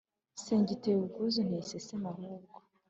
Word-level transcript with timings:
singiteye 0.43 0.95
ubwuzu 0.99 1.39
nteye 1.47 1.63
iseseme 1.65 2.07
ahubwo 2.13 2.55